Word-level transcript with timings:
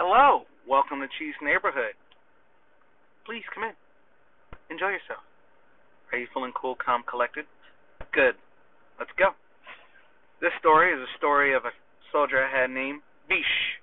Hello, 0.00 0.48
welcome 0.64 1.04
to 1.04 1.08
Chief's 1.20 1.36
Neighborhood. 1.44 1.92
Please 3.28 3.44
come 3.52 3.68
in. 3.68 3.76
Enjoy 4.72 4.88
yourself. 4.96 5.20
Are 6.08 6.16
you 6.16 6.24
feeling 6.32 6.56
cool, 6.56 6.72
calm, 6.72 7.04
collected? 7.04 7.44
Good. 8.08 8.32
Let's 8.96 9.12
go. 9.20 9.36
This 10.40 10.56
story 10.56 10.96
is 10.96 11.04
a 11.04 11.12
story 11.20 11.52
of 11.52 11.68
a 11.68 11.76
soldier 12.16 12.40
I 12.40 12.48
had 12.48 12.72
named 12.72 13.04
Bish. 13.28 13.76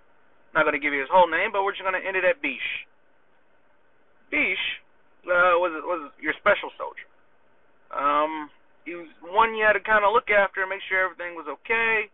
Not 0.57 0.65
going 0.65 0.73
to 0.73 0.81
give 0.81 0.89
you 0.89 1.05
his 1.05 1.13
whole 1.13 1.29
name, 1.29 1.53
but 1.53 1.61
we're 1.61 1.77
just 1.77 1.85
going 1.85 1.93
to 1.93 2.01
end 2.01 2.17
it 2.17 2.25
at 2.25 2.41
Bish. 2.41 2.65
Bish 4.33 4.65
uh, 5.29 5.61
was 5.61 5.69
was 5.85 6.09
your 6.17 6.33
special 6.41 6.73
soldier. 6.81 7.05
Um, 7.93 8.49
he 8.89 8.97
was 8.97 9.05
one 9.21 9.53
you 9.53 9.61
had 9.61 9.77
to 9.77 9.85
kind 9.85 10.01
of 10.01 10.17
look 10.17 10.33
after 10.33 10.65
and 10.65 10.73
make 10.73 10.81
sure 10.89 10.97
everything 10.97 11.37
was 11.37 11.45
okay. 11.61 12.09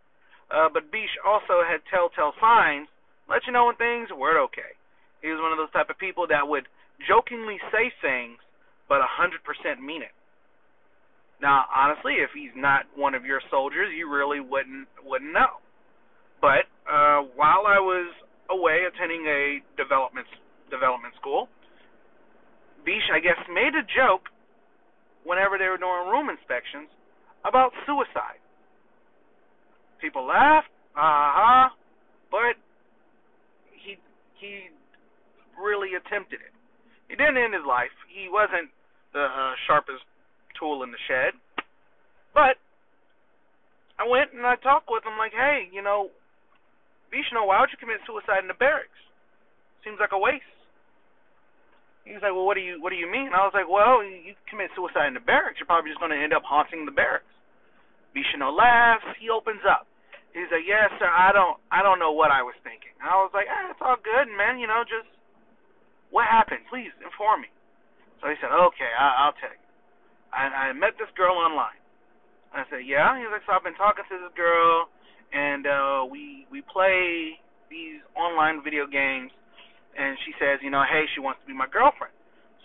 Uh, 0.51 0.67
but 0.67 0.91
Bish 0.91 1.15
also 1.23 1.63
had 1.63 1.79
telltale 1.87 2.35
signs, 2.43 2.91
let 3.33 3.49
you 3.49 3.51
know 3.51 3.65
when 3.65 3.75
things 3.81 4.13
weren't 4.13 4.37
okay. 4.53 4.77
He 5.25 5.33
was 5.33 5.41
one 5.41 5.49
of 5.49 5.57
those 5.57 5.73
type 5.73 5.89
of 5.89 5.97
people 5.97 6.29
that 6.29 6.45
would 6.45 6.69
jokingly 7.09 7.57
say 7.73 7.89
things, 7.97 8.37
but 8.85 9.01
a 9.01 9.09
hundred 9.09 9.41
percent 9.41 9.81
mean 9.81 10.05
it. 10.05 10.13
Now, 11.41 11.65
honestly, 11.73 12.21
if 12.21 12.29
he's 12.31 12.53
not 12.55 12.85
one 12.93 13.17
of 13.17 13.25
your 13.25 13.41
soldiers, 13.49 13.89
you 13.97 14.05
really 14.05 14.39
wouldn't 14.39 14.85
wouldn't 15.01 15.33
know. 15.33 15.57
But 16.39 16.69
uh, 16.85 17.25
while 17.33 17.65
I 17.65 17.81
was 17.81 18.13
away 18.53 18.85
attending 18.85 19.25
a 19.25 19.65
development 19.81 20.29
development 20.69 21.17
school, 21.19 21.49
Bish, 22.85 23.09
I 23.09 23.19
guess, 23.19 23.39
made 23.49 23.73
a 23.73 23.83
joke 23.97 24.29
whenever 25.25 25.57
they 25.57 25.67
were 25.67 25.79
doing 25.81 26.11
room 26.11 26.29
inspections 26.29 26.91
about 27.43 27.71
suicide. 27.87 28.39
People 29.99 30.27
laughed, 30.27 30.67
uh-huh, 30.95 31.71
but 32.29 32.59
he 34.43 34.67
really 35.55 35.95
attempted 35.95 36.43
it. 36.43 36.51
He 37.07 37.15
didn't 37.15 37.39
end 37.39 37.55
his 37.55 37.63
life. 37.63 37.95
He 38.11 38.27
wasn't 38.27 38.67
the 39.15 39.23
uh, 39.23 39.55
sharpest 39.63 40.03
tool 40.59 40.83
in 40.83 40.91
the 40.91 40.99
shed, 41.07 41.31
but 42.35 42.59
I 43.95 44.03
went 44.03 44.35
and 44.35 44.43
I 44.43 44.59
talked 44.59 44.91
with 44.91 45.07
him 45.07 45.15
like, 45.15 45.31
hey, 45.31 45.71
you 45.71 45.79
know, 45.79 46.11
Vishnu, 47.07 47.45
why 47.45 47.61
would 47.61 47.71
you 47.71 47.79
commit 47.79 48.03
suicide 48.03 48.43
in 48.43 48.51
the 48.51 48.57
barracks? 48.57 48.99
Seems 49.85 50.01
like 50.01 50.11
a 50.11 50.19
waste. 50.19 50.43
He 52.03 52.11
was 52.11 52.19
like, 52.19 52.35
well, 52.35 52.43
what 52.43 52.59
do 52.59 52.63
you 52.65 52.83
what 52.83 52.91
do 52.91 52.99
you 52.99 53.07
mean? 53.07 53.31
I 53.31 53.47
was 53.47 53.55
like, 53.55 53.69
well, 53.69 54.03
you 54.03 54.35
commit 54.51 54.75
suicide 54.75 55.07
in 55.07 55.15
the 55.15 55.23
barracks, 55.23 55.55
you're 55.61 55.69
probably 55.69 55.93
just 55.93 56.03
going 56.03 56.11
to 56.11 56.19
end 56.19 56.35
up 56.35 56.43
haunting 56.43 56.83
the 56.83 56.91
barracks. 56.91 57.29
Vishnu 58.11 58.43
laughs. 58.43 59.07
He 59.21 59.29
opens 59.29 59.63
up. 59.63 59.87
He's 60.33 60.49
like, 60.49 60.65
yes, 60.65 60.89
sir. 60.97 61.07
I 61.07 61.31
don't 61.31 61.57
I 61.69 61.85
don't 61.85 62.01
know 62.01 62.11
what 62.11 62.33
I 62.33 62.41
was 62.41 62.57
thinking. 62.65 62.93
I 63.01 63.15
was 63.21 63.29
like, 63.33 63.45
ah, 63.49 63.69
it's 63.69 63.83
all 63.83 63.97
good, 64.01 64.29
man. 64.33 64.57
You 64.57 64.67
know, 64.67 64.81
just 64.85 65.09
what 66.09 66.25
happened? 66.25 66.65
Please 66.69 66.93
inform 67.01 67.45
me. 67.45 67.51
So 68.21 68.29
he 68.29 68.35
said, 68.41 68.49
okay, 68.49 68.91
I, 68.97 69.27
I'll 69.27 69.37
tell 69.37 69.53
you. 69.53 69.63
I, 70.33 70.71
I 70.71 70.73
met 70.73 70.97
this 70.97 71.11
girl 71.13 71.37
online. 71.37 71.77
I 72.53 72.65
said, 72.69 72.85
yeah. 72.85 73.13
He 73.17 73.25
was 73.25 73.33
like, 73.33 73.45
so 73.45 73.53
I've 73.53 73.65
been 73.65 73.77
talking 73.77 74.05
to 74.09 74.17
this 74.17 74.33
girl, 74.33 74.89
and 75.33 75.65
uh, 75.65 76.05
we 76.09 76.49
we 76.49 76.65
play 76.65 77.37
these 77.69 78.01
online 78.17 78.61
video 78.65 78.85
games 78.89 79.33
and 79.97 80.17
she 80.25 80.33
says, 80.41 80.61
you 80.61 80.69
know, 80.73 80.81
hey, 80.85 81.05
she 81.13 81.21
wants 81.21 81.41
to 81.41 81.47
be 81.47 81.53
my 81.53 81.69
girlfriend. 81.69 82.13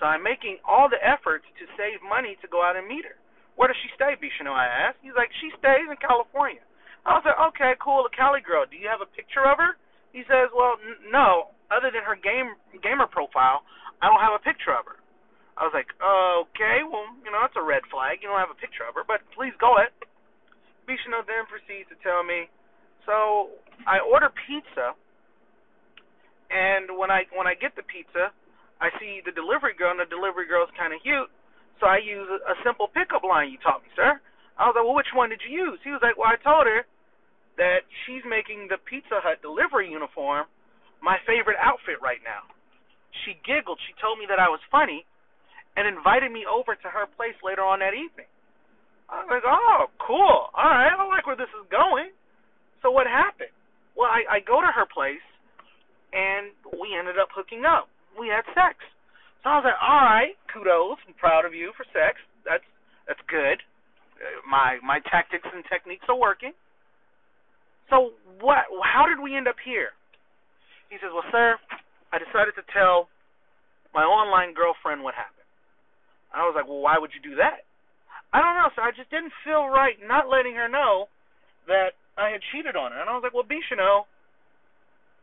So 0.01 0.07
I'm 0.09 0.23
making 0.25 0.61
all 0.65 0.89
the 0.89 1.01
efforts 1.01 1.45
to 1.61 1.65
save 1.77 2.01
money 2.05 2.37
to 2.41 2.47
go 2.49 2.65
out 2.65 2.77
and 2.77 2.87
meet 2.89 3.05
her. 3.05 3.17
Where 3.57 3.69
does 3.69 3.77
she 3.83 3.91
stay, 3.99 4.15
Bishano? 4.17 4.55
I 4.55 4.69
asked. 4.71 5.03
He's 5.03 5.17
like, 5.19 5.29
she 5.43 5.51
stays 5.59 5.89
in 5.91 5.99
California. 5.99 6.63
I 7.09 7.17
was 7.17 7.25
like, 7.25 7.41
okay, 7.57 7.73
cool, 7.81 8.05
a 8.05 8.13
Cali 8.13 8.45
girl. 8.45 8.69
Do 8.69 8.77
you 8.77 8.85
have 8.93 9.01
a 9.01 9.09
picture 9.09 9.49
of 9.49 9.57
her? 9.57 9.81
He 10.13 10.29
says, 10.29 10.53
well, 10.53 10.77
n- 10.85 11.09
no. 11.09 11.57
Other 11.73 11.89
than 11.93 12.05
her 12.05 12.17
game 12.17 12.57
gamer 12.81 13.09
profile, 13.09 13.65
I 14.01 14.09
don't 14.09 14.21
have 14.21 14.37
a 14.37 14.45
picture 14.45 14.73
of 14.73 14.85
her. 14.89 15.01
I 15.57 15.65
was 15.69 15.73
like, 15.77 15.91
okay, 16.01 16.85
well, 16.85 17.09
you 17.25 17.33
know, 17.33 17.41
that's 17.45 17.57
a 17.57 17.65
red 17.65 17.85
flag. 17.93 18.21
You 18.21 18.29
don't 18.29 18.41
have 18.41 18.53
a 18.53 18.57
picture 18.61 18.85
of 18.89 18.95
her, 18.97 19.05
but 19.05 19.25
please 19.37 19.53
go 19.61 19.77
ahead. 19.77 19.93
Bishano 20.89 21.25
then 21.29 21.45
proceeds 21.49 21.89
to 21.93 21.97
tell 22.01 22.25
me, 22.25 22.49
so 23.05 23.53
I 23.85 24.01
order 24.01 24.33
pizza 24.33 24.97
and 26.49 26.89
when 26.97 27.13
I 27.13 27.29
when 27.37 27.45
I 27.45 27.53
get 27.53 27.77
the 27.77 27.85
pizza, 27.85 28.33
I 28.81 28.89
see 28.97 29.21
the 29.25 29.33
delivery 29.33 29.77
girl, 29.77 29.93
and 29.93 30.01
the 30.01 30.09
delivery 30.09 30.49
girl's 30.49 30.73
kind 30.77 30.97
of 30.97 31.01
cute. 31.05 31.29
So 31.81 31.87
I 31.87 32.01
use 32.01 32.27
a, 32.29 32.41
a 32.53 32.55
simple 32.65 32.89
pickup 32.89 33.23
line 33.23 33.53
you 33.53 33.61
taught 33.61 33.85
me, 33.85 33.91
sir. 33.95 34.17
I 34.59 34.67
was 34.67 34.75
like, 34.75 34.83
well, 34.83 34.97
which 34.97 35.13
one 35.15 35.31
did 35.31 35.45
you 35.47 35.53
use? 35.55 35.79
He 35.87 35.93
was 35.95 36.03
like, 36.03 36.19
well, 36.19 36.33
I 36.33 36.41
told 36.41 36.67
her 36.67 36.83
that 37.59 37.85
she's 38.07 38.23
making 38.25 38.71
the 38.71 38.79
Pizza 38.79 39.21
Hut 39.21 39.43
delivery 39.43 39.91
uniform 39.91 40.47
my 41.03 41.19
favorite 41.27 41.59
outfit 41.59 42.03
right 42.03 42.23
now. 42.23 42.47
She 43.27 43.39
giggled. 43.47 43.79
She 43.87 43.95
told 43.99 44.19
me 44.19 44.27
that 44.31 44.39
I 44.43 44.51
was 44.51 44.63
funny 44.71 45.07
and 45.79 45.87
invited 45.87 46.31
me 46.31 46.43
over 46.47 46.75
to 46.75 46.89
her 46.91 47.07
place 47.15 47.39
later 47.43 47.63
on 47.63 47.79
that 47.83 47.95
evening. 47.95 48.31
I 49.09 49.25
was 49.25 49.31
like, 49.31 49.47
oh, 49.47 49.89
cool. 50.03 50.51
All 50.53 50.71
right, 50.71 50.93
I 50.93 50.99
like 51.07 51.25
where 51.27 51.39
this 51.39 51.51
is 51.55 51.67
going. 51.71 52.11
So 52.83 52.91
what 52.91 53.07
happened? 53.07 53.55
Well, 53.97 54.11
I, 54.11 54.39
I 54.39 54.39
go 54.43 54.61
to 54.61 54.71
her 54.71 54.87
place 54.87 55.23
and 56.13 56.55
we 56.79 56.95
ended 56.95 57.19
up 57.19 57.33
hooking 57.35 57.65
up. 57.67 57.89
We 58.19 58.29
had 58.29 58.47
sex. 58.55 58.79
So 59.43 59.51
I 59.51 59.55
was 59.59 59.67
like, 59.67 59.81
all 59.81 60.05
right, 60.05 60.35
kudos, 60.51 60.99
I'm 61.07 61.15
proud 61.15 61.47
of 61.47 61.55
you 61.55 61.73
for 61.79 61.87
sex. 61.95 62.19
That's 62.43 62.67
that's 63.07 63.23
good. 63.31 63.63
Uh, 64.19 64.43
my 64.45 64.83
my 64.83 65.01
tactics 65.09 65.47
and 65.47 65.65
techniques 65.71 66.05
are 66.11 66.19
working. 66.19 66.53
So 67.91 68.13
what? 68.41 68.69
How 68.85 69.09
did 69.09 69.21
we 69.21 69.37
end 69.37 69.49
up 69.49 69.57
here? 69.61 69.93
He 70.89 70.97
says, 71.01 71.13
well, 71.13 71.27
sir, 71.29 71.61
I 72.13 72.17
decided 72.17 72.57
to 72.57 72.65
tell 72.73 73.13
my 73.93 74.05
online 74.05 74.57
girlfriend 74.57 75.05
what 75.05 75.13
happened. 75.13 75.45
And 76.33 76.41
I 76.41 76.45
was 76.49 76.57
like, 76.57 76.69
well, 76.69 76.81
why 76.81 76.97
would 76.97 77.13
you 77.13 77.21
do 77.21 77.37
that? 77.37 77.65
I 78.33 78.41
don't 78.41 78.57
know, 78.57 78.69
sir. 78.77 78.85
I 78.85 78.93
just 78.93 79.09
didn't 79.13 79.33
feel 79.45 79.69
right 79.69 79.97
not 80.05 80.29
letting 80.29 80.57
her 80.57 80.69
know 80.69 81.09
that 81.69 81.97
I 82.17 82.33
had 82.33 82.45
cheated 82.53 82.77
on 82.77 82.93
her. 82.93 83.01
And 83.01 83.09
I 83.09 83.17
was 83.17 83.25
like, 83.25 83.37
well, 83.37 83.45
Bishano, 83.45 84.09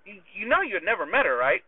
you, 0.06 0.22
you 0.38 0.46
know 0.50 0.62
you 0.62 0.78
had 0.78 0.86
never 0.86 1.06
met 1.06 1.26
her, 1.26 1.38
right? 1.38 1.62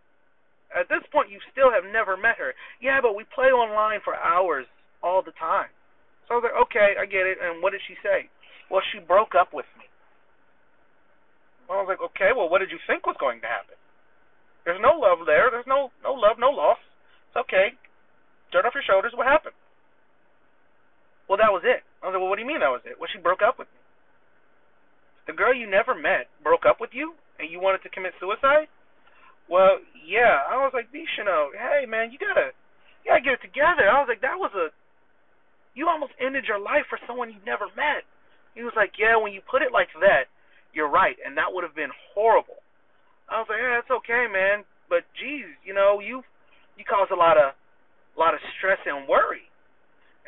At 0.73 0.89
this 0.89 1.05
point, 1.09 1.33
you 1.33 1.41
still 1.49 1.73
have 1.73 1.85
never 1.89 2.17
met 2.17 2.37
her. 2.37 2.53
Yeah, 2.81 3.01
but 3.01 3.17
we 3.17 3.25
play 3.33 3.49
online 3.49 4.01
for 4.03 4.13
hours 4.13 4.65
all 5.01 5.21
the 5.25 5.33
time. 5.37 5.73
So 6.25 6.35
I 6.35 6.37
was 6.37 6.45
like, 6.45 6.59
okay, 6.69 6.89
I 6.99 7.05
get 7.07 7.25
it. 7.25 7.41
And 7.41 7.63
what 7.63 7.71
did 7.73 7.81
she 7.87 7.97
say? 8.03 8.29
Well, 8.69 8.83
she 8.93 8.99
broke 8.99 9.33
up 9.33 9.55
with 9.55 9.65
me. 9.79 9.86
I 11.75 11.83
was 11.83 11.91
like, 11.91 11.99
okay, 11.99 12.31
well, 12.31 12.47
what 12.47 12.63
did 12.63 12.71
you 12.71 12.79
think 12.87 13.03
was 13.03 13.19
going 13.19 13.43
to 13.43 13.49
happen? 13.51 13.75
There's 14.63 14.79
no 14.79 14.95
love 14.95 15.27
there. 15.27 15.51
There's 15.51 15.67
no 15.67 15.91
no 16.03 16.15
love, 16.15 16.39
no 16.39 16.51
loss. 16.51 16.79
It's 17.31 17.39
okay. 17.43 17.75
Dirt 18.51 18.63
off 18.63 18.75
your 18.75 18.87
shoulders. 18.87 19.11
What 19.15 19.27
happened? 19.27 19.55
Well, 21.27 21.39
that 21.39 21.51
was 21.51 21.63
it. 21.67 21.83
I 21.99 22.07
was 22.07 22.15
like, 22.15 22.23
well, 22.23 22.31
what 22.31 22.39
do 22.39 22.43
you 22.43 22.47
mean 22.47 22.63
that 22.63 22.71
was 22.71 22.83
it? 22.87 22.95
Well, 22.95 23.11
she 23.11 23.19
broke 23.19 23.43
up 23.43 23.59
with 23.59 23.67
me. 23.67 23.79
The 25.27 25.35
girl 25.35 25.51
you 25.51 25.67
never 25.67 25.91
met 25.91 26.31
broke 26.39 26.63
up 26.63 26.79
with 26.79 26.95
you? 26.95 27.15
and 27.39 27.49
you 27.49 27.61
wanted 27.61 27.81
to 27.85 27.93
commit 27.93 28.17
suicide? 28.19 28.69
Well, 29.49 29.79
yeah. 29.93 30.43
I 30.49 30.59
was 30.59 30.73
like, 30.73 30.91
Bishano, 30.91 31.53
hey 31.53 31.85
man, 31.85 32.11
you 32.11 32.17
gotta, 32.19 32.51
you 33.05 33.13
gotta 33.13 33.23
get 33.23 33.39
it 33.39 33.45
together. 33.45 33.87
I 33.87 34.01
was 34.01 34.09
like, 34.09 34.21
that 34.25 34.37
was 34.37 34.51
a, 34.57 34.73
you 35.77 35.87
almost 35.87 36.17
ended 36.19 36.49
your 36.49 36.59
life 36.59 36.89
for 36.89 36.99
someone 37.05 37.29
you 37.29 37.39
never 37.45 37.69
met. 37.77 38.03
He 38.57 38.65
was 38.65 38.73
like, 38.73 38.97
yeah, 38.97 39.15
when 39.21 39.31
you 39.31 39.41
put 39.45 39.61
it 39.61 39.71
like 39.71 39.93
that, 40.01 40.27
you're 40.77 40.89
right, 40.89 41.17
and 41.25 41.33
that 41.41 41.49
would 41.49 41.65
have 41.65 41.73
been 41.73 41.91
horrible. 42.13 42.61
I 43.25 43.41
was 43.41 43.49
like, 43.49 43.57
yeah, 43.57 43.81
that's 43.81 43.89
okay, 44.05 44.29
man, 44.29 44.61
but 44.87 45.03
geez, 45.17 45.49
you 45.65 45.73
know, 45.73 45.97
you, 45.99 46.21
you 46.77 46.85
caused 46.85 47.09
a 47.09 47.17
lot 47.17 47.35
of, 47.35 47.57
a 47.57 48.17
lot 48.21 48.37
of 48.37 48.39
stress 48.55 48.79
and 48.85 49.09
worry. 49.09 49.49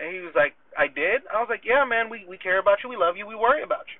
And 0.02 0.10
he 0.10 0.20
was 0.26 0.34
like, 0.34 0.58
I 0.74 0.88
did. 0.90 1.28
I 1.28 1.44
was 1.44 1.52
like, 1.52 1.68
yeah, 1.68 1.84
man, 1.84 2.08
we 2.08 2.24
we 2.24 2.40
care 2.40 2.56
about 2.56 2.80
you, 2.82 2.90
we 2.90 2.96
love 2.96 3.20
you, 3.20 3.28
we 3.28 3.36
worry 3.36 3.62
about 3.62 3.84
you. 3.92 4.00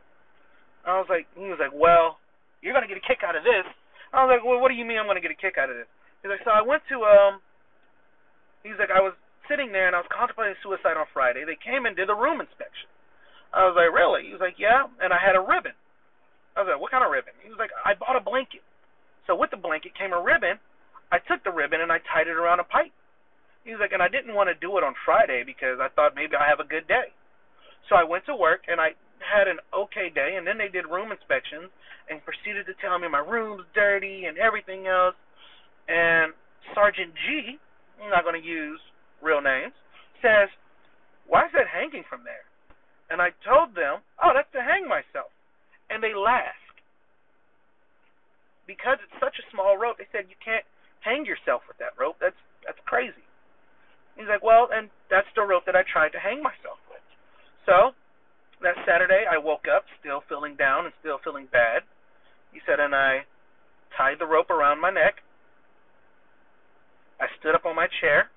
I 0.88 0.96
was 0.96 1.12
like, 1.12 1.28
he 1.36 1.52
was 1.52 1.60
like, 1.60 1.76
well, 1.76 2.18
you're 2.64 2.72
gonna 2.72 2.88
get 2.88 2.96
a 2.96 3.04
kick 3.04 3.20
out 3.20 3.36
of 3.36 3.44
this. 3.44 3.68
I 4.16 4.24
was 4.24 4.32
like, 4.32 4.48
well, 4.48 4.64
what 4.64 4.72
do 4.72 4.80
you 4.80 4.88
mean 4.88 4.96
I'm 4.96 5.06
gonna 5.06 5.20
get 5.20 5.36
a 5.36 5.38
kick 5.38 5.60
out 5.60 5.68
of 5.68 5.76
this? 5.76 5.92
He's 6.24 6.32
like, 6.32 6.44
so 6.48 6.56
I 6.56 6.64
went 6.64 6.82
to 6.90 7.04
um. 7.04 7.44
He's 8.64 8.80
like, 8.80 8.92
I 8.92 9.04
was 9.04 9.12
sitting 9.48 9.72
there 9.76 9.88
and 9.88 9.96
I 9.96 10.00
was 10.00 10.12
contemplating 10.12 10.56
suicide 10.64 10.96
on 10.96 11.08
Friday. 11.12 11.44
They 11.44 11.60
came 11.60 11.84
and 11.84 11.96
did 11.96 12.08
a 12.08 12.16
room 12.16 12.40
inspection. 12.40 12.88
I 13.52 13.66
was 13.68 13.76
like, 13.76 13.92
really? 13.92 14.28
He 14.28 14.32
was 14.36 14.44
like, 14.44 14.60
yeah. 14.60 14.88
And 15.04 15.12
I 15.12 15.20
had 15.20 15.36
a 15.36 15.44
ribbon. 15.44 15.76
I 16.60 16.68
was 16.68 16.68
like, 16.68 16.84
what 16.84 16.92
kind 16.92 17.08
of 17.08 17.12
ribbon? 17.16 17.32
He 17.40 17.48
was 17.48 17.56
like, 17.56 17.72
I 17.88 17.96
bought 17.96 18.20
a 18.20 18.24
blanket. 18.24 18.60
So 19.24 19.32
with 19.32 19.48
the 19.48 19.56
blanket 19.56 19.96
came 19.96 20.12
a 20.12 20.20
ribbon. 20.20 20.60
I 21.08 21.24
took 21.24 21.40
the 21.48 21.56
ribbon 21.56 21.80
and 21.80 21.88
I 21.88 22.04
tied 22.04 22.28
it 22.28 22.36
around 22.36 22.60
a 22.60 22.68
pipe. 22.68 22.92
He 23.64 23.72
was 23.72 23.80
like, 23.80 23.96
and 23.96 24.04
I 24.04 24.12
didn't 24.12 24.36
want 24.36 24.52
to 24.52 24.60
do 24.60 24.76
it 24.76 24.84
on 24.84 24.92
Friday 25.08 25.48
because 25.48 25.80
I 25.80 25.88
thought 25.88 26.20
maybe 26.20 26.36
I 26.36 26.52
have 26.52 26.60
a 26.60 26.68
good 26.68 26.84
day. 26.84 27.16
So 27.88 27.96
I 27.96 28.04
went 28.04 28.28
to 28.28 28.36
work 28.36 28.68
and 28.68 28.84
I 28.84 28.92
had 29.24 29.48
an 29.48 29.64
okay 29.72 30.12
day, 30.12 30.36
and 30.36 30.48
then 30.48 30.58
they 30.60 30.68
did 30.68 30.88
room 30.88 31.12
inspections 31.12 31.72
and 32.12 32.24
proceeded 32.24 32.68
to 32.68 32.76
tell 32.84 33.00
me 33.00 33.08
my 33.08 33.24
room's 33.24 33.64
dirty 33.76 34.26
and 34.28 34.38
everything 34.38 34.88
else. 34.88 35.16
And 35.88 36.36
Sergeant 36.76 37.16
G, 37.16 37.58
I'm 38.04 38.12
not 38.12 38.24
going 38.24 38.40
to 38.40 38.48
use 38.48 38.80
real 39.22 39.42
names, 39.42 39.74
says, 40.22 40.48
"Why 41.28 41.48
is 41.48 41.52
that 41.54 41.68
hanging 41.68 42.04
from 42.08 42.24
there?" 42.24 42.46
And 43.10 43.22
I 43.22 43.32
told 43.44 43.76
them, 43.76 44.00
"Oh, 44.24 44.32
that's 44.34 44.52
to 44.54 44.62
hang 44.62 44.88
myself," 44.88 45.32
and 45.90 46.02
they 46.04 46.14
laughed. 46.14 46.58
because 48.70 49.02
it's 49.02 49.18
such 49.18 49.34
a 49.42 49.46
small 49.50 49.82
rope, 49.82 49.98
they 49.98 50.06
said 50.14 50.30
you 50.30 50.38
can't 50.38 50.62
hang 51.02 51.26
yourself 51.26 51.66
with 51.66 51.82
that 51.82 51.98
rope. 51.98 52.22
That's 52.22 52.38
that's 52.62 52.78
crazy. 52.86 53.26
He's 54.14 54.30
like, 54.30 54.46
well, 54.46 54.70
and 54.70 54.94
that's 55.10 55.28
the 55.34 55.42
rope 55.42 55.66
that 55.66 55.74
I 55.74 55.82
tried 55.82 56.14
to 56.14 56.22
hang 56.22 56.44
myself 56.46 56.78
with. 56.86 57.02
So 57.66 57.98
that 58.62 58.78
Saturday, 58.86 59.26
I 59.26 59.42
woke 59.42 59.66
up 59.66 59.90
still 59.98 60.22
feeling 60.30 60.54
down 60.54 60.86
and 60.86 60.94
still 61.02 61.18
feeling 61.24 61.48
bad. 61.50 61.82
He 62.54 62.60
said, 62.68 62.78
and 62.78 62.94
I 62.94 63.26
tied 63.98 64.20
the 64.20 64.28
rope 64.30 64.52
around 64.52 64.82
my 64.84 64.92
neck. 64.92 65.24
I 67.18 67.32
stood 67.40 67.56
up 67.56 67.66
on 67.66 67.76
my 67.80 67.88
chair, 68.04 68.30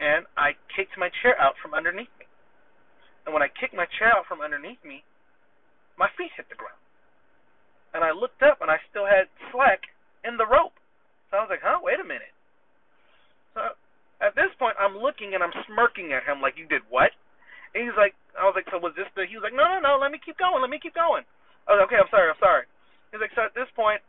and 0.00 0.24
I 0.36 0.56
kicked 0.74 0.96
my 0.96 1.12
chair 1.22 1.36
out 1.38 1.54
from 1.60 1.76
underneath 1.76 2.12
me. 2.18 2.26
And 3.26 3.32
when 3.36 3.44
I 3.44 3.52
kicked 3.52 3.76
my 3.76 3.86
chair 4.00 4.08
out 4.10 4.24
from 4.26 4.40
underneath 4.40 4.80
me, 4.82 5.04
my 5.98 6.10
feet 6.18 6.34
hit 6.36 6.48
the 6.48 6.58
ground. 6.58 6.78
And 7.94 8.02
I 8.02 8.10
looked 8.10 8.42
up, 8.42 8.58
and 8.58 8.70
I 8.70 8.82
still 8.90 9.06
had 9.06 9.30
slack 9.54 9.86
in 10.26 10.36
the 10.36 10.46
rope. 10.46 10.74
So 11.30 11.38
I 11.38 11.46
was 11.46 11.50
like, 11.50 11.62
huh, 11.62 11.78
wait 11.82 12.02
a 12.02 12.06
minute. 12.06 12.34
So 13.54 13.74
at 14.18 14.34
this 14.34 14.50
point, 14.58 14.74
I'm 14.78 14.98
looking 14.98 15.34
and 15.34 15.42
I'm 15.42 15.54
smirking 15.66 16.10
at 16.10 16.26
him 16.26 16.42
like, 16.42 16.58
you 16.58 16.66
did 16.66 16.82
what? 16.90 17.14
And 17.74 17.86
he's 17.86 17.98
like, 17.98 18.14
I 18.34 18.46
was 18.46 18.54
like, 18.54 18.66
so 18.70 18.78
was 18.78 18.94
this 18.98 19.10
the? 19.14 19.26
He 19.26 19.38
was 19.38 19.46
like, 19.46 19.54
no, 19.54 19.66
no, 19.66 19.78
no, 19.78 19.92
let 19.98 20.10
me 20.10 20.18
keep 20.18 20.38
going, 20.38 20.62
let 20.62 20.70
me 20.70 20.82
keep 20.82 20.94
going. 20.94 21.22
I 21.66 21.74
was 21.74 21.78
like, 21.82 21.86
okay, 21.90 22.00
I'm 22.02 22.10
sorry, 22.10 22.30
I'm 22.30 22.42
sorry. 22.42 22.66
He's 23.10 23.22
like, 23.22 23.34
so 23.38 23.46
at 23.46 23.54
this 23.54 23.70
point, 23.78 24.02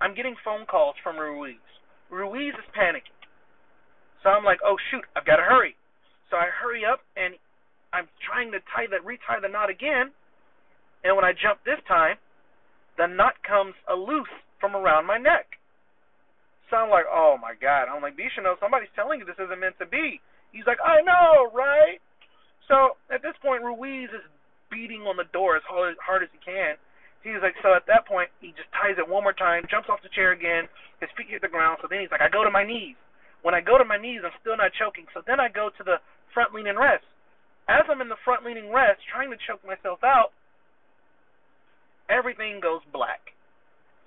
I'm 0.00 0.16
getting 0.16 0.36
phone 0.40 0.64
calls 0.64 0.96
from 1.04 1.20
Ruiz. 1.20 1.60
Ruiz 2.08 2.56
is 2.56 2.68
panicking. 2.72 3.16
So 4.24 4.32
I'm 4.32 4.44
like, 4.44 4.60
oh 4.64 4.76
shoot, 4.88 5.04
I've 5.16 5.28
got 5.28 5.36
to 5.36 5.46
hurry. 5.46 5.76
So 6.28 6.36
I 6.36 6.48
hurry 6.48 6.84
up 6.84 7.00
and 7.16 7.36
I'm 7.92 8.08
trying 8.22 8.52
to 8.52 8.60
tie 8.72 8.88
the 8.88 9.00
retie 9.04 9.40
the 9.40 9.48
knot 9.48 9.68
again. 9.68 10.12
And 11.04 11.16
when 11.16 11.24
I 11.24 11.32
jump 11.32 11.64
this 11.64 11.80
time, 11.88 12.16
the 12.98 13.06
knot 13.06 13.40
comes 13.46 13.74
loose 13.88 14.32
from 14.60 14.76
around 14.76 15.06
my 15.06 15.16
neck. 15.16 15.56
So 16.68 16.76
I'm 16.76 16.90
like, 16.90 17.08
oh 17.10 17.36
my 17.40 17.56
god. 17.58 17.88
I'm 17.90 18.02
like, 18.02 18.14
Bishano, 18.14 18.54
somebody's 18.60 18.92
telling 18.94 19.18
you 19.18 19.26
this 19.26 19.40
isn't 19.40 19.58
meant 19.58 19.78
to 19.80 19.88
be. 19.88 20.20
He's 20.52 20.66
like, 20.66 20.78
I 20.84 21.02
know, 21.02 21.50
right? 21.50 21.98
So 22.68 23.00
at 23.10 23.22
this 23.22 23.34
point, 23.42 23.66
Ruiz 23.66 24.10
is 24.14 24.22
beating 24.70 25.02
on 25.08 25.18
the 25.18 25.26
door 25.34 25.58
as 25.58 25.66
hard 25.66 26.22
as 26.22 26.30
he 26.30 26.38
can. 26.38 26.78
He's 27.26 27.42
like, 27.42 27.58
so 27.60 27.74
at 27.74 27.84
that 27.90 28.08
point, 28.08 28.30
he 28.40 28.54
just 28.56 28.70
ties 28.72 28.96
it 28.96 29.04
one 29.04 29.26
more 29.26 29.36
time, 29.36 29.68
jumps 29.68 29.92
off 29.92 30.00
the 30.00 30.12
chair 30.14 30.32
again, 30.32 30.70
his 31.04 31.10
feet 31.18 31.28
hit 31.28 31.42
the 31.44 31.52
ground. 31.52 31.82
So 31.82 31.88
then 31.90 32.00
he's 32.00 32.08
like, 32.08 32.24
I 32.24 32.32
go 32.32 32.46
to 32.46 32.52
my 32.52 32.64
knees. 32.64 32.96
When 33.42 33.52
I 33.52 33.60
go 33.60 33.76
to 33.76 33.84
my 33.84 34.00
knees, 34.00 34.24
I'm 34.24 34.36
still 34.40 34.56
not 34.56 34.72
choking. 34.76 35.04
So 35.12 35.20
then 35.26 35.40
I 35.40 35.48
go 35.48 35.68
to 35.68 35.82
the 35.84 36.00
front 36.32 36.54
leaning 36.54 36.78
rest. 36.78 37.04
As 37.68 37.84
I'm 37.88 38.00
in 38.00 38.08
the 38.08 38.20
front 38.24 38.44
leaning 38.44 38.72
rest, 38.72 39.04
trying 39.10 39.28
to 39.30 39.40
choke 39.44 39.60
myself 39.66 40.00
out, 40.00 40.32
everything 42.10 42.60
goes 42.60 42.82
black. 42.92 43.32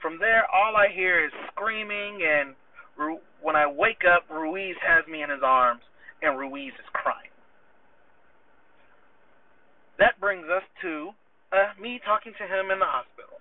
From 0.01 0.19
there, 0.19 0.43
all 0.51 0.75
I 0.75 0.91
hear 0.93 1.23
is 1.23 1.31
screaming, 1.55 2.19
and 2.21 2.53
when 3.41 3.55
I 3.55 3.65
wake 3.65 4.03
up, 4.03 4.27
Ruiz 4.29 4.75
has 4.83 5.07
me 5.07 5.23
in 5.23 5.29
his 5.31 5.41
arms, 5.41 5.81
and 6.21 6.37
Ruiz 6.37 6.75
is 6.75 6.89
crying. 6.91 7.31
That 9.99 10.19
brings 10.19 10.45
us 10.51 10.63
to 10.83 11.15
uh, 11.53 11.71
me 11.79 12.01
talking 12.03 12.33
to 12.35 12.45
him 12.49 12.73
in 12.73 12.79
the 12.81 12.89
hospital. 12.89 13.39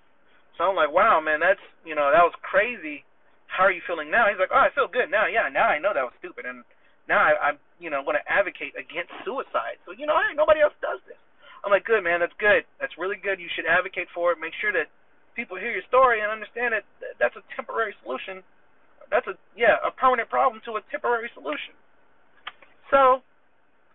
So 0.55 0.69
I'm 0.69 0.77
like, 0.77 0.93
wow, 0.93 1.19
man, 1.19 1.41
that's 1.41 1.63
you 1.83 1.97
know 1.97 2.13
that 2.13 2.23
was 2.23 2.37
crazy. 2.45 3.03
How 3.49 3.65
are 3.65 3.75
you 3.75 3.83
feeling 3.89 4.13
now? 4.13 4.29
He's 4.29 4.39
like, 4.39 4.53
oh, 4.53 4.63
I 4.63 4.71
feel 4.77 4.89
good 4.89 5.09
now. 5.09 5.25
Yeah, 5.29 5.49
now 5.49 5.69
I 5.69 5.81
know 5.81 5.97
that 5.97 6.05
was 6.05 6.15
stupid, 6.21 6.45
and 6.45 6.65
now 7.09 7.19
I, 7.19 7.51
I'm 7.51 7.57
you 7.81 7.89
know 7.89 8.05
going 8.05 8.21
to 8.21 8.27
advocate 8.29 8.77
against 8.77 9.11
suicide. 9.25 9.81
So 9.89 9.97
you 9.97 10.05
know, 10.05 10.17
hey, 10.17 10.37
nobody 10.37 10.61
else 10.61 10.77
does 10.85 11.01
this. 11.09 11.19
I'm 11.63 11.71
like, 11.71 11.87
good, 11.87 12.03
man, 12.03 12.21
that's 12.21 12.35
good. 12.43 12.67
That's 12.83 12.95
really 12.99 13.19
good. 13.19 13.39
You 13.39 13.47
should 13.55 13.67
advocate 13.67 14.11
for 14.11 14.35
it. 14.35 14.43
Make 14.43 14.55
sure 14.59 14.75
that 14.75 14.91
people 15.35 15.57
hear 15.57 15.71
your 15.71 15.87
story 15.89 16.21
and 16.21 16.29
understand 16.29 16.75
that 16.75 16.85
that's 17.17 17.37
a 17.39 17.45
temporary 17.55 17.95
solution. 18.03 18.43
That's 19.09 19.27
a 19.29 19.37
yeah, 19.55 19.79
a 19.85 19.93
permanent 19.93 20.29
problem 20.29 20.61
to 20.67 20.81
a 20.81 20.83
temporary 20.91 21.31
solution. 21.37 21.77
So 22.91 23.23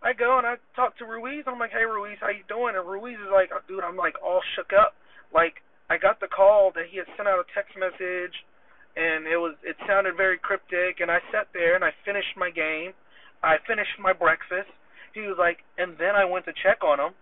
I 0.02 0.14
go 0.14 0.38
and 0.38 0.46
I 0.46 0.56
talk 0.78 0.96
to 0.98 1.04
Ruiz. 1.04 1.44
I'm 1.46 1.58
like, 1.58 1.74
hey 1.74 1.84
Ruiz, 1.84 2.18
how 2.22 2.30
you 2.30 2.46
doing? 2.48 2.78
And 2.78 2.86
Ruiz 2.86 3.18
is 3.18 3.30
like, 3.30 3.50
dude, 3.66 3.82
I'm 3.82 3.98
like 3.98 4.14
all 4.22 4.40
shook 4.54 4.70
up. 4.72 4.94
Like 5.34 5.60
I 5.90 5.98
got 5.98 6.20
the 6.20 6.30
call 6.30 6.72
that 6.74 6.86
he 6.90 6.98
had 6.98 7.10
sent 7.16 7.28
out 7.28 7.42
a 7.42 7.46
text 7.52 7.74
message, 7.76 8.34
and 8.96 9.26
it 9.26 9.36
was 9.36 9.58
it 9.66 9.76
sounded 9.86 10.16
very 10.16 10.38
cryptic. 10.38 11.02
And 11.02 11.10
I 11.10 11.18
sat 11.34 11.50
there 11.52 11.74
and 11.74 11.84
I 11.84 11.90
finished 12.06 12.38
my 12.38 12.50
game. 12.50 12.94
I 13.42 13.58
finished 13.66 13.98
my 13.98 14.12
breakfast. 14.12 14.70
He 15.14 15.26
was 15.26 15.38
like, 15.38 15.66
and 15.78 15.98
then 15.98 16.14
I 16.14 16.24
went 16.26 16.44
to 16.46 16.54
check 16.62 16.82
on 16.84 16.98
him, 17.00 17.12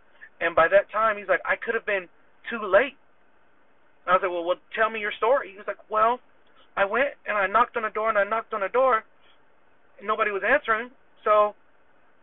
and 0.40 0.54
by 0.54 0.68
that 0.68 0.90
time 0.90 1.16
he's 1.16 1.28
like, 1.28 1.42
I 1.44 1.56
could 1.56 1.74
have 1.74 1.86
been 1.86 2.08
too 2.50 2.60
late. 2.62 2.96
I 4.06 4.14
was 4.14 4.22
like, 4.22 4.30
well, 4.30 4.44
well, 4.44 4.62
tell 4.74 4.90
me 4.90 5.00
your 5.00 5.12
story. 5.16 5.50
He 5.50 5.58
was 5.58 5.66
like, 5.66 5.82
well, 5.90 6.20
I 6.76 6.84
went 6.84 7.18
and 7.26 7.36
I 7.36 7.46
knocked 7.46 7.76
on 7.76 7.82
the 7.82 7.90
door 7.90 8.08
and 8.08 8.18
I 8.18 8.24
knocked 8.24 8.54
on 8.54 8.60
the 8.60 8.70
door. 8.70 9.02
And 9.98 10.06
nobody 10.06 10.30
was 10.30 10.44
answering, 10.44 10.90
so 11.24 11.56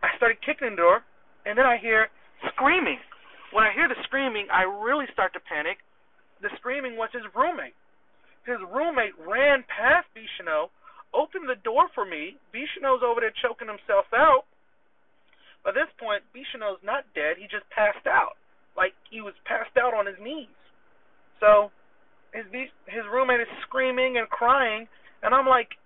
I 0.06 0.14
started 0.16 0.38
kicking 0.46 0.78
the 0.78 0.78
door, 0.78 1.02
and 1.46 1.58
then 1.58 1.66
I 1.66 1.82
hear 1.82 2.08
screaming. 2.54 3.02
When 3.50 3.64
I 3.64 3.74
hear 3.74 3.90
the 3.90 3.98
screaming, 4.04 4.46
I 4.54 4.64
really 4.64 5.10
start 5.12 5.34
to 5.34 5.42
panic. 5.42 5.82
The 6.42 6.54
screaming 6.60 6.98
was 6.98 7.10
his 7.14 7.26
roommate. 7.34 7.74
His 8.46 8.62
roommate 8.70 9.18
ran 9.18 9.64
past 9.66 10.06
Bichano, 10.14 10.70
opened 11.16 11.48
the 11.48 11.58
door 11.64 11.88
for 11.96 12.06
me. 12.06 12.38
Bichano's 12.54 13.02
over 13.02 13.22
there 13.22 13.34
choking 13.42 13.72
himself 13.72 14.06
out. 14.14 14.46
By 15.64 15.72
this 15.72 15.88
point, 16.00 16.24
Bichano's 16.36 16.84
not 16.84 17.08
dead. 17.16 17.40
He 17.40 17.48
just 17.48 17.68
passed 17.72 18.06
out. 18.08 18.36
Like 18.76 18.94
he 19.10 19.22
was 19.22 19.34
passed 19.46 19.78
out 19.78 19.94
on 19.94 20.06
his 20.06 20.20
knees. 20.20 20.52
So 21.40 21.72
his 22.34 22.46
his 22.86 23.06
roommate 23.12 23.42
is 23.42 23.52
screaming 23.68 24.18
and 24.18 24.28
crying, 24.30 24.88
and 25.22 25.34
I'm 25.34 25.48
like, 25.48 25.78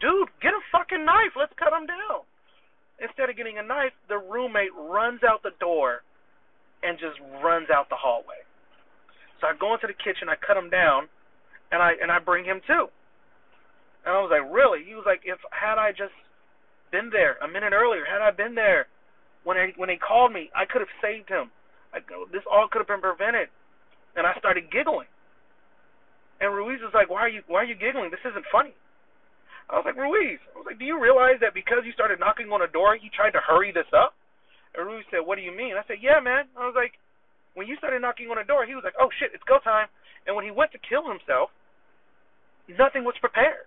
dude, 0.00 0.30
get 0.40 0.54
a 0.54 0.62
fucking 0.70 1.04
knife. 1.04 1.34
Let's 1.36 1.52
cut 1.58 1.74
him 1.74 1.86
down. 1.86 2.24
Instead 3.02 3.28
of 3.28 3.36
getting 3.36 3.58
a 3.58 3.66
knife, 3.66 3.92
the 4.08 4.18
roommate 4.18 4.72
runs 4.78 5.20
out 5.26 5.42
the 5.42 5.56
door 5.58 6.06
and 6.82 6.98
just 6.98 7.18
runs 7.42 7.66
out 7.68 7.88
the 7.90 7.98
hallway. 7.98 8.46
So 9.40 9.50
I 9.50 9.58
go 9.58 9.74
into 9.74 9.90
the 9.90 9.98
kitchen, 9.98 10.30
I 10.30 10.38
cut 10.38 10.56
him 10.56 10.70
down, 10.70 11.10
and 11.74 11.82
I 11.82 11.98
and 12.00 12.10
I 12.10 12.22
bring 12.22 12.44
him 12.44 12.62
to. 12.70 12.86
And 14.06 14.14
I 14.14 14.22
was 14.22 14.30
like, 14.30 14.46
really? 14.46 14.86
He 14.86 14.94
was 14.94 15.04
like, 15.06 15.22
if 15.26 15.38
had 15.50 15.78
I 15.78 15.90
just 15.90 16.14
been 16.92 17.10
there 17.10 17.40
a 17.42 17.48
minute 17.48 17.72
earlier, 17.72 18.04
had 18.04 18.20
I 18.20 18.30
been 18.30 18.54
there 18.54 18.86
when 19.42 19.56
I, 19.56 19.72
when 19.80 19.88
they 19.88 19.98
called 19.98 20.30
me, 20.30 20.52
I 20.54 20.68
could 20.68 20.84
have 20.84 20.92
saved 21.00 21.28
him. 21.28 21.50
I, 21.90 21.98
this 22.30 22.44
all 22.46 22.68
could 22.70 22.78
have 22.78 22.88
been 22.88 23.02
prevented 23.02 23.48
and 24.16 24.26
I 24.26 24.36
started 24.38 24.68
giggling. 24.70 25.08
And 26.40 26.52
Ruiz 26.52 26.82
was 26.82 26.92
like, 26.92 27.08
"Why 27.08 27.22
are 27.22 27.32
you 27.32 27.42
Why 27.46 27.62
are 27.62 27.68
you 27.68 27.78
giggling? 27.78 28.10
This 28.10 28.24
isn't 28.26 28.44
funny." 28.50 28.74
I 29.70 29.78
was 29.78 29.86
like, 29.86 29.96
"Ruiz, 29.96 30.42
I 30.52 30.58
was 30.58 30.66
like, 30.66 30.78
do 30.78 30.84
you 30.84 30.98
realize 31.00 31.38
that 31.40 31.54
because 31.54 31.86
you 31.86 31.92
started 31.92 32.20
knocking 32.20 32.50
on 32.50 32.60
a 32.60 32.68
door, 32.68 32.98
he 32.98 33.08
tried 33.08 33.32
to 33.32 33.40
hurry 33.40 33.72
this 33.72 33.88
up?" 33.94 34.14
And 34.74 34.84
Ruiz 34.84 35.06
said, 35.10 35.24
"What 35.24 35.36
do 35.36 35.42
you 35.42 35.54
mean?" 35.54 35.78
I 35.78 35.86
said, 35.86 36.02
"Yeah, 36.02 36.20
man." 36.20 36.50
I 36.58 36.66
was 36.66 36.74
like, 36.74 36.98
"When 37.54 37.68
you 37.68 37.76
started 37.76 38.02
knocking 38.02 38.28
on 38.28 38.38
a 38.38 38.44
door, 38.44 38.66
he 38.66 38.74
was 38.74 38.84
like, 38.84 38.98
"Oh 38.98 39.08
shit, 39.18 39.30
it's 39.32 39.44
go 39.44 39.58
time." 39.62 39.88
And 40.26 40.34
when 40.36 40.44
he 40.44 40.50
went 40.50 40.72
to 40.72 40.78
kill 40.82 41.06
himself, 41.08 41.50
nothing 42.68 43.04
was 43.04 43.14
prepared. 43.18 43.66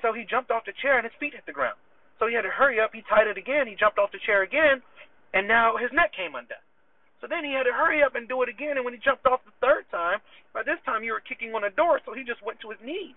So 0.00 0.12
he 0.12 0.24
jumped 0.24 0.50
off 0.50 0.64
the 0.64 0.76
chair 0.80 0.96
and 0.96 1.04
his 1.04 1.14
feet 1.20 1.32
hit 1.32 1.46
the 1.46 1.52
ground. 1.52 1.78
So 2.18 2.26
he 2.26 2.34
had 2.34 2.42
to 2.42 2.50
hurry 2.50 2.80
up. 2.80 2.94
He 2.94 3.02
tied 3.08 3.26
it 3.26 3.38
again. 3.38 3.66
He 3.66 3.74
jumped 3.74 3.98
off 3.98 4.12
the 4.12 4.22
chair 4.24 4.42
again, 4.42 4.82
and 5.32 5.48
now 5.48 5.76
his 5.76 5.90
neck 5.92 6.12
came 6.14 6.34
undone. 6.34 6.62
So 7.20 7.26
then 7.26 7.44
he 7.44 7.52
had 7.52 7.64
to 7.64 7.72
hurry 7.72 8.02
up 8.02 8.14
and 8.14 8.28
do 8.28 8.42
it 8.42 8.48
again. 8.48 8.76
And 8.76 8.84
when 8.84 8.94
he 8.94 9.00
jumped 9.00 9.26
off 9.26 9.40
the 9.44 9.56
third 9.60 9.88
time, 9.90 10.20
by 10.52 10.62
this 10.62 10.78
time 10.84 11.02
you 11.02 11.12
were 11.12 11.24
kicking 11.24 11.54
on 11.54 11.62
the 11.62 11.72
door, 11.72 12.00
so 12.04 12.12
he 12.12 12.22
just 12.22 12.42
went 12.44 12.60
to 12.60 12.70
his 12.70 12.78
knees. 12.84 13.16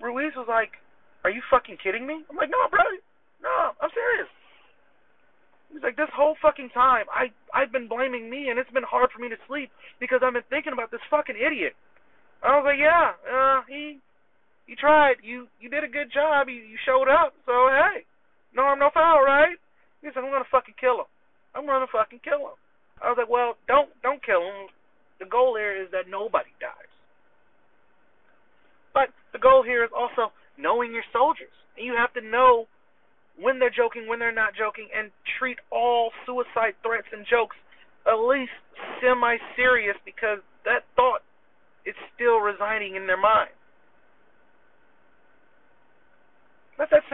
Ruiz 0.00 0.34
was 0.36 0.48
like, 0.48 0.78
"Are 1.24 1.30
you 1.30 1.42
fucking 1.50 1.78
kidding 1.78 2.06
me?" 2.06 2.24
I'm 2.30 2.36
like, 2.36 2.50
"No, 2.50 2.68
bro, 2.70 2.82
no, 3.42 3.74
I'm 3.80 3.90
serious." 3.90 4.28
He's 5.72 5.82
like, 5.82 5.96
"This 5.96 6.10
whole 6.10 6.36
fucking 6.40 6.70
time, 6.70 7.06
I 7.10 7.32
I've 7.52 7.72
been 7.72 7.88
blaming 7.88 8.30
me, 8.30 8.48
and 8.48 8.58
it's 8.58 8.70
been 8.70 8.82
hard 8.82 9.10
for 9.12 9.20
me 9.20 9.28
to 9.28 9.38
sleep 9.46 9.70
because 10.00 10.22
I've 10.22 10.32
been 10.32 10.42
thinking 10.50 10.72
about 10.72 10.90
this 10.90 11.02
fucking 11.10 11.36
idiot." 11.36 11.74
I 12.42 12.56
was 12.56 12.64
like, 12.64 12.78
"Yeah, 12.78 13.14
uh, 13.30 13.62
he 13.68 14.00
he 14.72 14.76
tried. 14.80 15.20
You 15.20 15.52
you 15.60 15.68
did 15.68 15.84
a 15.84 15.92
good 15.92 16.08
job. 16.08 16.48
You 16.48 16.64
you 16.64 16.80
showed 16.88 17.12
up. 17.12 17.36
So 17.44 17.68
hey, 17.68 18.08
no 18.56 18.64
harm, 18.64 18.80
no 18.80 18.88
foul, 18.88 19.20
right?" 19.20 19.60
He 20.00 20.08
said, 20.08 20.24
"I'm 20.24 20.32
gonna 20.32 20.48
fucking 20.48 20.80
kill 20.80 21.04
him." 21.04 21.10
I'm 21.54 21.66
gonna 21.66 21.86
fucking 21.92 22.20
kill 22.24 22.40
him. 22.40 22.58
I 23.02 23.08
was 23.08 23.18
like, 23.18 23.28
well, 23.28 23.56
don't 23.68 23.90
don't 24.02 24.24
kill 24.24 24.40
him. 24.40 24.72
The 25.20 25.26
goal 25.26 25.56
here 25.56 25.76
is 25.76 25.90
that 25.92 26.08
nobody 26.08 26.50
dies. 26.60 26.92
But 28.94 29.12
the 29.32 29.38
goal 29.38 29.62
here 29.62 29.84
is 29.84 29.90
also 29.92 30.32
knowing 30.58 30.92
your 30.92 31.04
soldiers. 31.12 31.52
And 31.76 31.86
you 31.86 31.94
have 31.96 32.12
to 32.14 32.24
know 32.24 32.66
when 33.36 33.58
they're 33.58 33.72
joking, 33.72 34.08
when 34.08 34.18
they're 34.18 34.34
not 34.34 34.52
joking, 34.56 34.88
and 34.92 35.10
treat 35.38 35.58
all 35.70 36.12
suicide 36.26 36.76
threats 36.82 37.08
and 37.12 37.24
jokes 37.28 37.56
at 38.04 38.16
least 38.16 38.56
semi 39.00 39.36
serious 39.56 39.96
because 40.04 40.40
that 40.64 40.84
thought 40.96 41.22
is 41.84 41.94
still 42.14 42.40
residing 42.40 42.96
in 42.96 43.06
their 43.06 43.20
mind. 43.20 43.52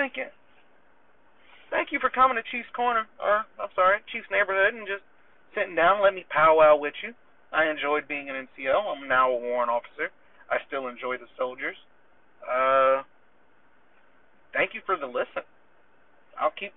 Let 0.08 0.16
that 0.16 0.32
thank 1.70 1.92
you 1.92 2.00
for 2.00 2.08
coming 2.08 2.36
to 2.36 2.44
Chief's 2.50 2.72
Corner, 2.74 3.04
or 3.20 3.44
I'm 3.60 3.68
sorry, 3.74 4.00
Chief's 4.12 4.28
Neighborhood, 4.32 4.74
and 4.74 4.86
just 4.86 5.04
sitting 5.54 5.76
down, 5.76 6.02
let 6.02 6.14
me 6.14 6.24
powwow 6.30 6.76
with 6.76 6.94
you. 7.02 7.12
I 7.52 7.68
enjoyed 7.68 8.08
being 8.08 8.28
an 8.28 8.36
NCO. 8.36 8.72
I'm 8.72 9.08
now 9.08 9.30
a 9.30 9.38
warrant 9.38 9.70
officer. 9.70 10.08
I 10.50 10.56
still 10.66 10.88
enjoy 10.88 11.16
the 11.16 11.28
soldiers. 11.36 11.76
Uh, 12.40 13.02
thank 14.52 14.72
you 14.72 14.80
for 14.84 14.96
the 14.96 15.06
listen. 15.06 15.44
I'll 16.40 16.56
keep 16.56 16.72